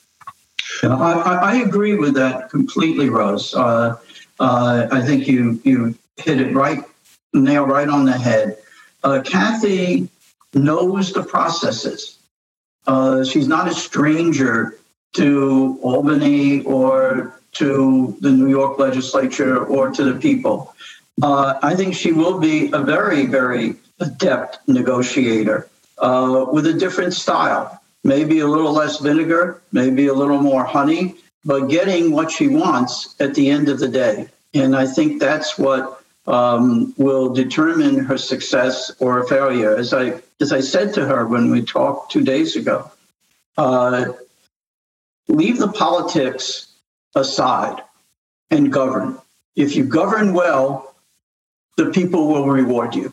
[0.83, 3.55] I, I, agree with that completely, Rose.
[3.55, 3.97] Uh,
[4.41, 6.83] uh, I think you you hit it right,
[7.33, 8.59] nail right on the head.
[9.03, 10.09] Uh, Kathy
[10.55, 12.19] knows the processes.
[12.87, 14.79] Uh, she's not a stranger
[15.15, 20.75] to Albany or to the New York legislature or to the people.
[21.23, 27.15] Uh, I think she will be a very, very adept negotiator uh, with a different
[27.15, 32.47] style maybe a little less vinegar, maybe a little more honey, but getting what she
[32.47, 34.29] wants at the end of the day.
[34.55, 39.77] And I think that's what um, will determine her success or failure.
[39.77, 42.91] As I as I said to her when we talked two days ago,
[43.59, 44.13] uh,
[45.29, 46.69] leave the politics
[47.15, 47.83] aside
[48.51, 49.19] and govern.
[49.57, 50.95] If you govern well,
[51.77, 53.13] the people will reward you.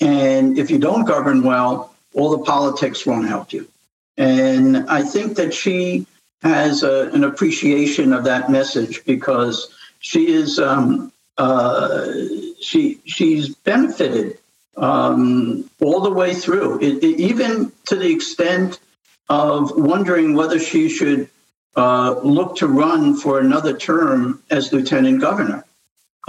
[0.00, 3.68] And if you don't govern well, all the politics won't help you.
[4.16, 6.06] And I think that she
[6.42, 12.12] has a, an appreciation of that message because she is um, uh,
[12.60, 14.38] she she's benefited
[14.76, 18.80] um, all the way through, it, it, even to the extent
[19.28, 21.28] of wondering whether she should
[21.76, 25.64] uh, look to run for another term as lieutenant governor.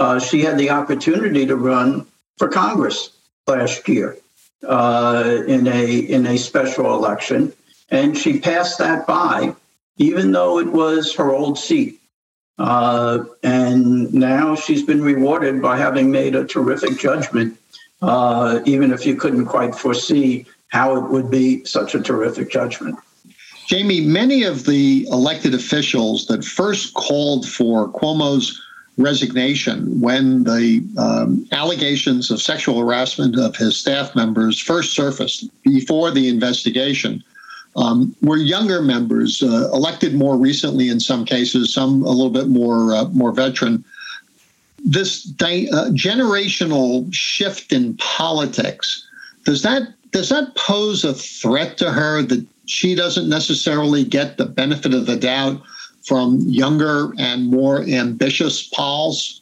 [0.00, 2.06] Uh, she had the opportunity to run
[2.38, 3.10] for Congress
[3.46, 4.16] last year
[4.66, 7.52] uh, in a in a special election,
[7.90, 9.54] and she passed that by,
[9.96, 12.00] even though it was her old seat.
[12.56, 17.58] Uh, and now she's been rewarded by having made a terrific judgment
[18.04, 22.98] uh, even if you couldn't quite foresee how it would be such a terrific judgment.
[23.66, 28.60] Jamie, many of the elected officials that first called for Cuomo's
[28.98, 36.10] resignation when the um, allegations of sexual harassment of his staff members first surfaced before
[36.10, 37.24] the investigation
[37.76, 42.48] um, were younger members, uh, elected more recently in some cases, some a little bit
[42.48, 43.84] more uh, more veteran.
[44.84, 49.06] This di- uh, generational shift in politics
[49.44, 54.46] does that does that pose a threat to her that she doesn't necessarily get the
[54.46, 55.60] benefit of the doubt
[56.04, 59.40] from younger and more ambitious pals?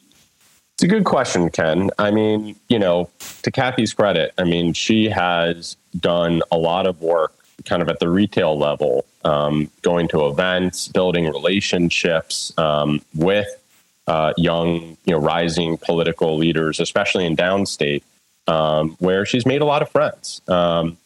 [0.73, 1.91] It's a good question, Ken.
[1.99, 3.09] I mean, you know,
[3.43, 7.33] to Kathy's credit, I mean, she has done a lot of work
[7.65, 13.47] kind of at the retail level, um, going to events, building relationships um, with
[14.07, 18.03] uh, young, you know, rising political leaders, especially in downstate,
[18.47, 20.41] um, where she's made a lot of friends.
[20.47, 20.97] Um,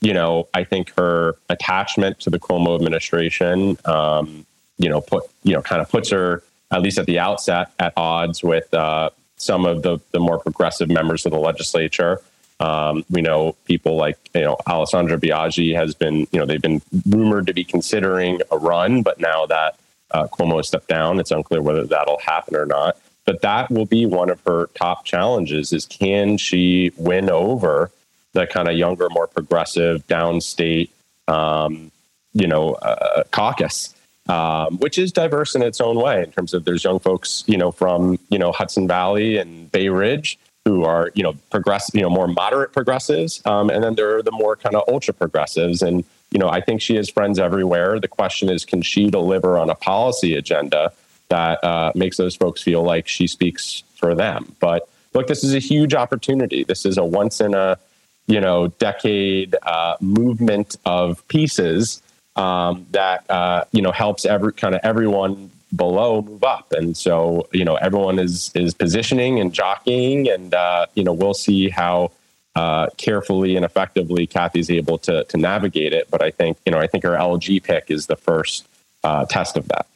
[0.00, 4.46] you know, I think her attachment to the Cuomo administration, um,
[4.78, 7.92] you know, put you know, kind of puts her at least at the outset at
[7.96, 12.20] odds with uh, some of the the more progressive members of the legislature.
[12.60, 16.82] Um, we know people like you know Alessandra Biaggi has been you know they've been
[17.08, 19.76] rumored to be considering a run, but now that
[20.12, 22.96] uh, Cuomo stepped down, it's unclear whether that'll happen or not.
[23.24, 27.90] But that will be one of her top challenges: is can she win over
[28.32, 30.90] the kind of younger, more progressive, downstate,
[31.26, 31.90] um,
[32.34, 33.94] you know, uh, caucus?
[34.26, 37.58] Um, which is diverse in its own way in terms of there's young folks, you
[37.58, 42.02] know, from you know Hudson Valley and Bay Ridge who are you know progressive, you
[42.02, 45.82] know more moderate progressives, um, and then there are the more kind of ultra progressives.
[45.82, 48.00] And you know, I think she has friends everywhere.
[48.00, 50.92] The question is, can she deliver on a policy agenda
[51.28, 54.54] that uh, makes those folks feel like she speaks for them?
[54.58, 56.64] But look, this is a huge opportunity.
[56.64, 57.78] This is a once in a
[58.26, 62.02] you know decade uh, movement of pieces
[62.36, 66.72] um, that uh, you know helps every kind of everyone below move up.
[66.72, 71.34] And so, you know, everyone is is positioning and jockeying, and uh, you know, we'll
[71.34, 72.10] see how
[72.56, 76.08] uh, carefully and effectively Kathy's able to to navigate it.
[76.10, 78.66] But I think, you know, I think her LG pick is the first
[79.02, 79.86] uh, test of that.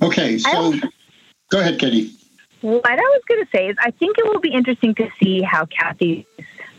[0.00, 0.74] Okay, so
[1.50, 2.10] go ahead, Katie.
[2.60, 5.42] What I was going to say is, I think it will be interesting to see
[5.42, 6.24] how Kathy's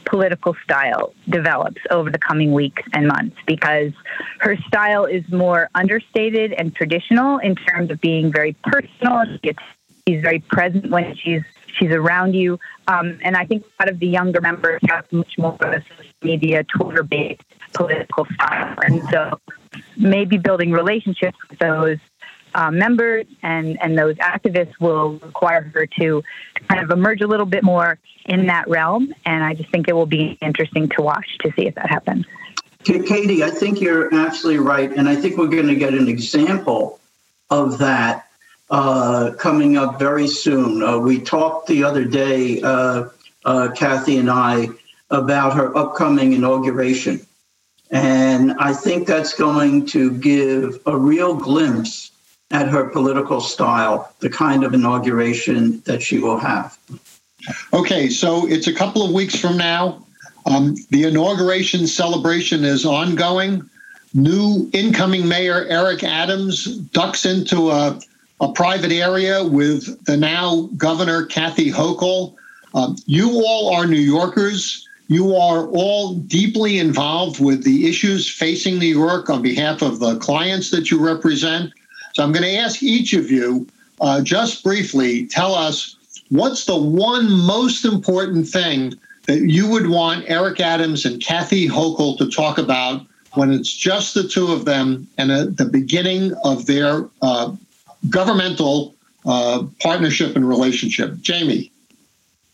[0.06, 3.92] political style develops over the coming weeks and months because
[4.40, 9.24] her style is more understated and traditional in terms of being very personal.
[10.08, 11.44] She's very present when she's
[11.80, 15.38] she's around you, um, and I think a lot of the younger members have much
[15.38, 17.42] more of a social media, Twitter-based
[17.74, 19.40] political style, and so
[19.98, 21.98] maybe building relationships with those
[22.56, 26.24] uh, members and, and those activists will require her to
[26.68, 29.14] kind of emerge a little bit more in that realm.
[29.26, 32.26] And I just think it will be interesting to watch to see if that happens.
[32.84, 34.92] Katie, I think you're absolutely right.
[34.92, 37.00] And I think we're going to get an example
[37.50, 38.28] of that
[38.70, 40.84] uh, coming up very soon.
[40.84, 43.10] Uh, we talked the other day, uh,
[43.46, 44.68] uh Kathy and I,
[45.10, 47.26] about her upcoming inauguration.
[47.92, 52.12] And I think that's going to give a real glimpse
[52.54, 56.78] at her political style, the kind of inauguration that she will have.
[57.74, 60.06] Okay, so it's a couple of weeks from now.
[60.46, 63.68] Um, the inauguration celebration is ongoing.
[64.14, 68.00] New incoming mayor Eric Adams ducks into a,
[68.40, 72.36] a private area with the now governor Kathy Hochul.
[72.76, 74.88] Um, you all are New Yorkers.
[75.08, 80.18] You are all deeply involved with the issues facing New York on behalf of the
[80.20, 81.74] clients that you represent.
[82.14, 83.68] So I'm going to ask each of you
[84.00, 85.98] uh, just briefly tell us
[86.30, 88.94] what's the one most important thing
[89.26, 94.14] that you would want Eric Adams and Kathy Hochul to talk about when it's just
[94.14, 97.52] the two of them and the beginning of their uh,
[98.10, 98.94] governmental
[99.26, 101.20] uh, partnership and relationship?
[101.22, 101.72] Jamie.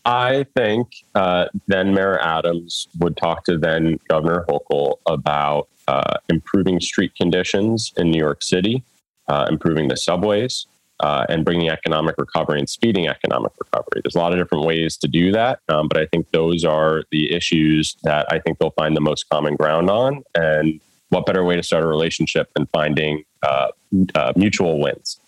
[0.06, 6.80] I think uh, then Mayor Adams would talk to then Governor Hochul about uh, improving
[6.80, 8.82] street conditions in New York City
[9.30, 10.66] uh, improving the subways,
[11.00, 14.02] uh, and bringing economic recovery and speeding economic recovery.
[14.02, 17.04] There's a lot of different ways to do that, um, but I think those are
[17.10, 20.22] the issues that I think they'll find the most common ground on.
[20.34, 23.68] And what better way to start a relationship than finding uh,
[24.14, 25.18] uh, mutual wins?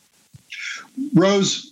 [1.15, 1.71] Rose,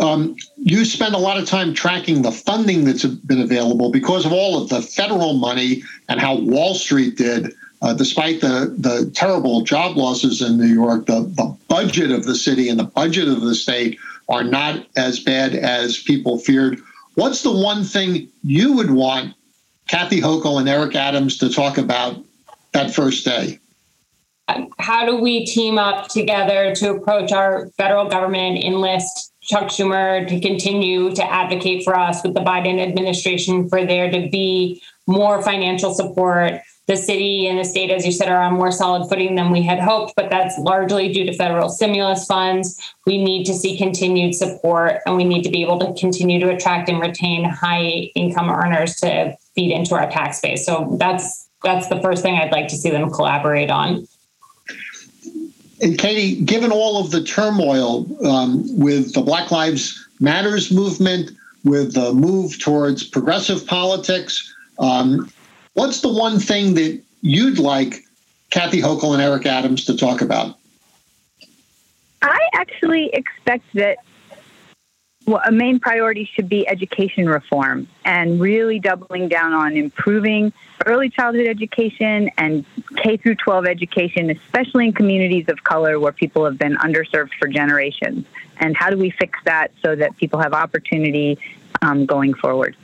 [0.00, 4.32] um, you spend a lot of time tracking the funding that's been available because of
[4.32, 7.52] all of the federal money and how Wall Street did
[7.82, 12.34] uh, despite the, the terrible job losses in New York, the, the budget of the
[12.34, 16.80] city and the budget of the state are not as bad as people feared.
[17.14, 19.34] What's the one thing you would want
[19.88, 22.22] Kathy Hochul and Eric Adams to talk about
[22.72, 23.58] that first day?
[24.78, 30.40] How do we team up together to approach our federal government, enlist Chuck Schumer to
[30.40, 35.94] continue to advocate for us with the Biden administration for there to be more financial
[35.94, 36.60] support
[36.90, 39.62] the city and the state, as you said, are on more solid footing than we
[39.62, 42.80] had hoped, but that's largely due to federal stimulus funds.
[43.06, 46.50] We need to see continued support and we need to be able to continue to
[46.50, 50.66] attract and retain high income earners to feed into our tax base.
[50.66, 54.08] So that's that's the first thing I'd like to see them collaborate on.
[55.80, 61.30] And Katie, given all of the turmoil um, with the Black Lives Matters movement,
[61.62, 65.30] with the move towards progressive politics, um,
[65.80, 68.04] What's the one thing that you'd like
[68.50, 70.58] Kathy Hochul and Eric Adams to talk about?
[72.20, 73.96] I actually expect that
[75.24, 80.52] well, a main priority should be education reform and really doubling down on improving
[80.84, 82.66] early childhood education and
[82.98, 87.48] K through 12 education, especially in communities of color where people have been underserved for
[87.48, 88.26] generations.
[88.58, 91.38] And how do we fix that so that people have opportunity
[91.80, 92.76] um, going forward?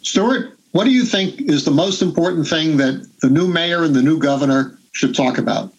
[0.00, 3.94] Stuart, what do you think is the most important thing that the new mayor and
[3.94, 5.72] the new governor should talk about?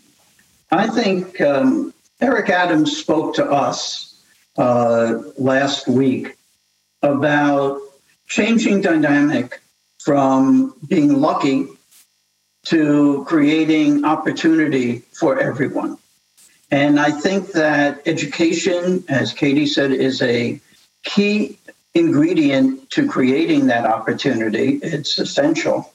[0.72, 4.24] I think um, Eric Adams spoke to us
[4.58, 6.38] uh, last week
[7.02, 7.82] about
[8.28, 9.62] changing dynamic
[10.00, 11.68] from being lucky
[12.68, 15.98] to creating opportunity for everyone.
[16.72, 20.58] And I think that education, as Katie said, is a
[21.04, 21.60] key
[21.96, 24.80] ingredient to creating that opportunity.
[24.84, 25.92] It's essential.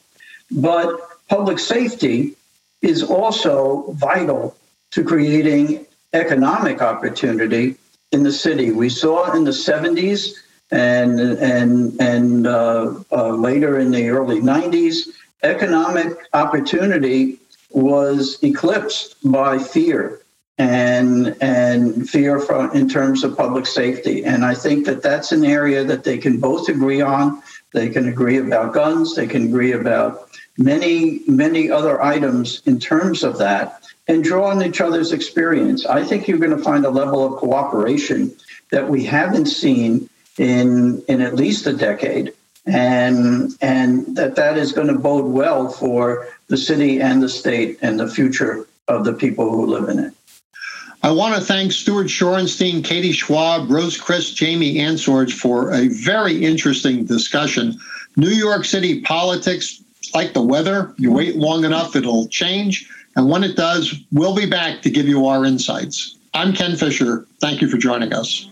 [0.49, 0.99] But
[1.29, 2.33] public safety
[2.81, 4.55] is also vital
[4.91, 7.75] to creating economic opportunity
[8.11, 8.71] in the city.
[8.71, 10.33] We saw in the 70s
[10.71, 15.09] and and and uh, uh, later in the early 90s,
[15.43, 17.37] economic opportunity
[17.71, 20.21] was eclipsed by fear
[20.61, 24.23] and and fear from in terms of public safety.
[24.23, 27.41] And I think that that's an area that they can both agree on.
[27.73, 29.15] They can agree about guns.
[29.15, 34.61] They can agree about many many other items in terms of that, and draw on
[34.61, 35.87] each other's experience.
[35.87, 38.35] I think you're going to find a level of cooperation
[38.69, 40.07] that we haven't seen
[40.37, 42.33] in in at least a decade
[42.67, 47.79] and and that that is going to bode well for the city and the state
[47.81, 50.13] and the future of the people who live in it.
[51.03, 56.45] I want to thank Stuart Shorenstein, Katie Schwab, Rose Chris, Jamie Ansorge for a very
[56.45, 57.79] interesting discussion.
[58.17, 59.81] New York City politics,
[60.13, 62.87] like the weather, you wait long enough, it'll change.
[63.15, 66.17] And when it does, we'll be back to give you our insights.
[66.35, 67.25] I'm Ken Fisher.
[67.39, 68.47] Thank you for joining us.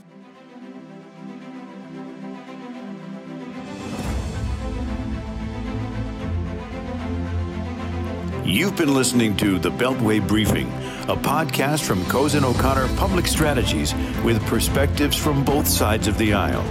[8.44, 10.79] You've been listening to the Beltway Briefing
[11.10, 16.64] a podcast from Cozen O'Connor Public Strategies with perspectives from both sides of the aisle.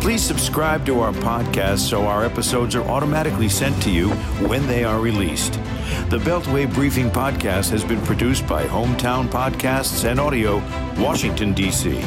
[0.00, 4.08] Please subscribe to our podcast so our episodes are automatically sent to you
[4.48, 5.52] when they are released.
[6.08, 10.62] The Beltway Briefing podcast has been produced by Hometown Podcasts and Audio,
[10.96, 12.00] Washington, D.C.